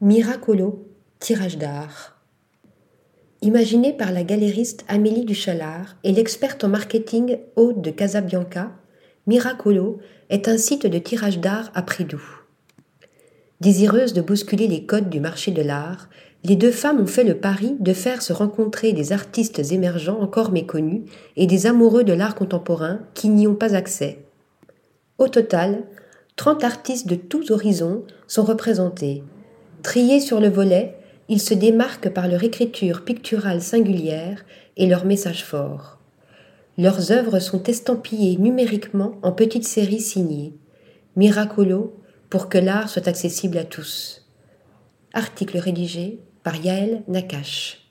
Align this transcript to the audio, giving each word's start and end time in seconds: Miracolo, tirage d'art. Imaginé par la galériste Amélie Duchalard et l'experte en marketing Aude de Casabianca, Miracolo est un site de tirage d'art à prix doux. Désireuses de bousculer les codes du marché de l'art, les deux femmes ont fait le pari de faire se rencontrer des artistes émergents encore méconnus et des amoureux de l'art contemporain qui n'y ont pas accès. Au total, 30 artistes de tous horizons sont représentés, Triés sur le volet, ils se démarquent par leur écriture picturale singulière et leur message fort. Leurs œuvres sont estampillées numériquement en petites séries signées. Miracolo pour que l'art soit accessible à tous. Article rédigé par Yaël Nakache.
Miracolo, 0.00 0.86
tirage 1.18 1.58
d'art. 1.58 2.22
Imaginé 3.42 3.92
par 3.92 4.12
la 4.12 4.22
galériste 4.22 4.84
Amélie 4.86 5.24
Duchalard 5.24 5.96
et 6.04 6.12
l'experte 6.12 6.62
en 6.62 6.68
marketing 6.68 7.38
Aude 7.56 7.82
de 7.82 7.90
Casabianca, 7.90 8.70
Miracolo 9.26 9.98
est 10.30 10.46
un 10.46 10.56
site 10.56 10.86
de 10.86 10.98
tirage 10.98 11.40
d'art 11.40 11.72
à 11.74 11.82
prix 11.82 12.04
doux. 12.04 12.22
Désireuses 13.60 14.12
de 14.12 14.20
bousculer 14.20 14.68
les 14.68 14.86
codes 14.86 15.10
du 15.10 15.18
marché 15.18 15.50
de 15.50 15.62
l'art, 15.62 16.08
les 16.44 16.54
deux 16.54 16.70
femmes 16.70 17.00
ont 17.00 17.06
fait 17.06 17.24
le 17.24 17.38
pari 17.38 17.74
de 17.80 17.92
faire 17.92 18.22
se 18.22 18.32
rencontrer 18.32 18.92
des 18.92 19.12
artistes 19.12 19.72
émergents 19.72 20.20
encore 20.20 20.52
méconnus 20.52 21.10
et 21.34 21.48
des 21.48 21.66
amoureux 21.66 22.04
de 22.04 22.12
l'art 22.12 22.36
contemporain 22.36 23.00
qui 23.14 23.30
n'y 23.30 23.48
ont 23.48 23.56
pas 23.56 23.74
accès. 23.74 24.20
Au 25.18 25.26
total, 25.26 25.82
30 26.36 26.62
artistes 26.62 27.08
de 27.08 27.16
tous 27.16 27.50
horizons 27.50 28.04
sont 28.28 28.44
représentés, 28.44 29.24
Triés 29.88 30.20
sur 30.20 30.38
le 30.38 30.50
volet, 30.50 30.98
ils 31.30 31.40
se 31.40 31.54
démarquent 31.54 32.10
par 32.10 32.28
leur 32.28 32.44
écriture 32.44 33.06
picturale 33.06 33.62
singulière 33.62 34.44
et 34.76 34.86
leur 34.86 35.06
message 35.06 35.42
fort. 35.42 35.98
Leurs 36.76 37.10
œuvres 37.10 37.38
sont 37.38 37.62
estampillées 37.62 38.36
numériquement 38.36 39.14
en 39.22 39.32
petites 39.32 39.66
séries 39.66 40.02
signées. 40.02 40.52
Miracolo 41.16 41.98
pour 42.28 42.50
que 42.50 42.58
l'art 42.58 42.90
soit 42.90 43.08
accessible 43.08 43.56
à 43.56 43.64
tous. 43.64 44.28
Article 45.14 45.56
rédigé 45.56 46.20
par 46.42 46.56
Yaël 46.56 47.02
Nakache. 47.08 47.87